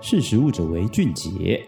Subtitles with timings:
[0.00, 1.66] 识食物者为俊杰。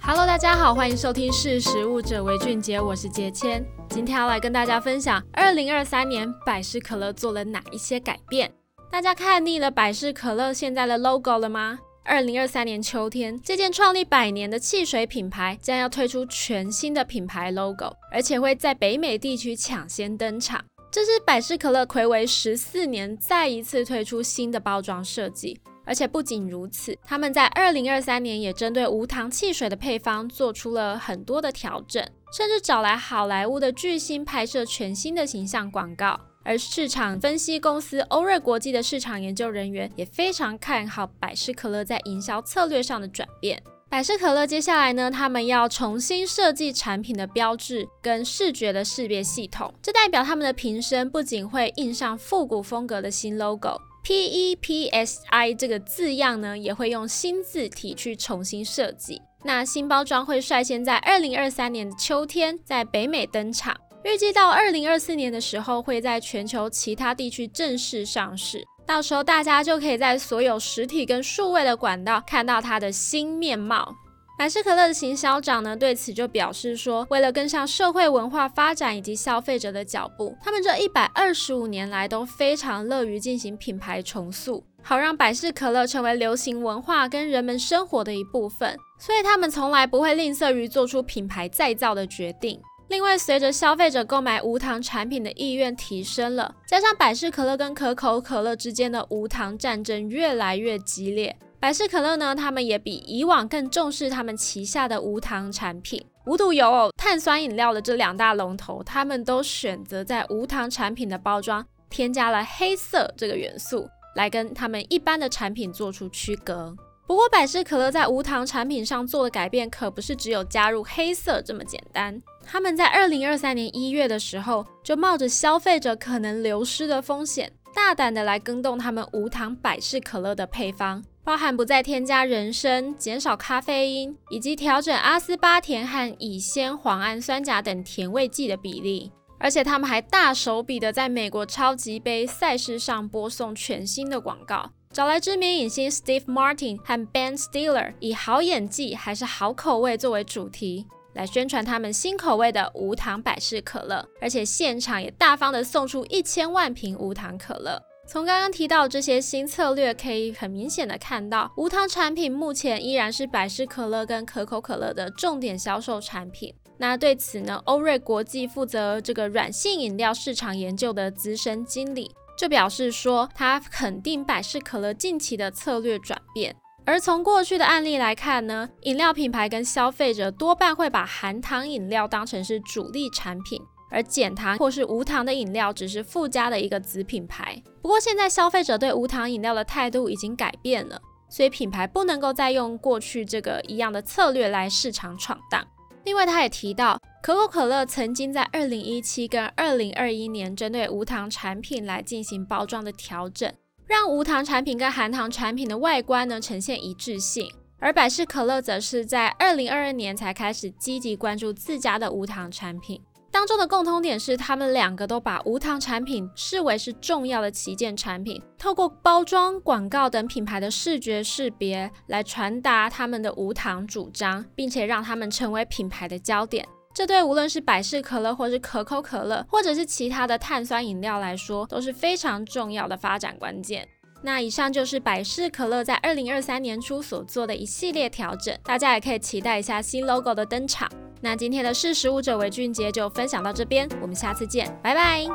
[0.00, 3.64] Hello，大家好，欢迎收听《识食物者为俊杰》，我是杰谦。
[3.88, 8.52] 今天要来跟大家分享，二零二三年百事可乐做了哪一些改变？
[8.90, 11.78] 大家看腻了百事可乐现在的 logo 了吗？
[12.04, 20.62] 二零二三年秋天，这件创立百年的汽水品牌将要推出全新的品牌 logo，而且会在北美地区抢先登场。
[20.94, 32.00] 这是百事可乐睽违十四年再一次推出新的包装设计，而且不仅如此，他们在二零二三年也针对无糖汽水的配方做出了很多的调整，
[32.32, 36.20] 甚至找来好莱坞的巨星拍摄全新的形象广告。
[36.44, 43.60] 而市场分析公司欧瑞国际的市场研究人员也非常看好百事可乐在营销策略上的转变。
[43.90, 59.22] 百事可乐接下来呢，他们要重新设计产品的标志跟视觉的识别系统，这代表他们的瓶身不仅会印上复古风格的新 logo，P E P S I 这个字样呢，也会用新字体去重新设计。
[59.44, 63.76] 那新包装会率先在二零二三年的秋天在北美登场。
[64.02, 68.64] 预计到二零二四年的时候，会在全球其他地区正式上市。
[68.86, 73.94] 到时候大家就可以在所有实体跟数位的管道看到它的新面貌。
[74.36, 88.76] 百事可乐的行销长呢，对此就表示说，为了跟上社会文化发展以及消费者的脚步，他们这一百二十五年来都非常乐于进行品牌重塑，好让百事可乐成为流行文化跟人们生活的一部分。
[88.98, 92.60] 所以他们从来不会吝啬于做出品牌再造的决定。
[92.88, 106.04] 另外，随着消费者购买无糖产品的意愿提升了，加上百事可乐跟可口可乐之间的无糖战争越来越激烈，百事可乐呢，他们也比以往更重视他们旗下的无糖产品。
[106.26, 116.74] 无独有偶，碳酸饮料的这两大龙头，他们都选择在无糖产品的包装添加了黑色这个元素，来跟他们一般的产品做出区隔。
[117.06, 122.22] 不过，百事可乐在无糖产品上做的改变可不是只有加入黑色这么简单。
[122.46, 139.10] 他们在二零二三年一月的时候，就冒着消费者可能流失的风险，大胆的来更动他们无糖百事可乐的配方，包含不再添加人参、减少咖啡因，以及调整阿斯巴甜和乙酰磺胺酸钾等甜味剂的比例。
[139.38, 144.70] 而且他们还大手笔的在美国超级杯赛事上播送全新的广告。
[144.90, 157.80] 找来知名影星 Steve Martin 和 Ben Stiller，以好演技还是好口味作为主题，来宣传他们新口味的无糖百事可乐，而且现场也大方的送出一千万瓶无糖可乐。
[158.06, 166.54] 从刚刚提到这些新策略，可以很明显的看到，无糖产品目前依然是百事可乐跟可口可乐的重点销售产品。
[166.76, 172.10] 那对此呢，欧瑞国际负责这个软性饮料市场研究的资深经理。
[172.36, 176.54] 就表示说，他肯定百事可乐近期的策略转变。
[176.86, 187.62] 而从过去的案例来看呢，饮料品牌跟消费者多半会把含糖饮料当成是主力产品，而减糖或是无糖的饮料只是附加的一个子品牌。
[187.80, 191.00] 不过现在消费者对无糖饮料的态度已经改变了，
[191.30, 195.66] 所以品牌不能够再用过去这个一样的策略来市场闯荡。
[196.04, 203.50] 另外，他也提到，可口可乐曾经在二零一七跟二零二一年针对无糖产品来进行包装的调整，
[203.86, 207.50] 让无糖产品跟含糖产品的外观呢呈现一致性。
[207.78, 213.00] 而百事可乐则是在二零二二年才开始积极关注自家的无糖产品。
[213.30, 226.66] 当中的共通点是，他们两个都把无糖产品视为是重要的旗舰产品，透过包装、广告等品牌的视觉识别来传达他们的无糖主张，并且让他们成为品牌的焦点。
[226.94, 233.88] 这对无论是百事可乐，或是可口可乐，或者是其他的碳酸饮料来说，都是非常重要的发展关键。
[234.22, 240.88] 那以上就是百事可乐在二零二三年初所做的一系列调整，大家也可以期待一下新 logo 的登场。
[241.20, 245.26] 那今天的识食物者为俊杰就分享到这边，我们下次见，拜拜。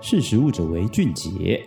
[0.00, 1.66] 识食物者为俊杰。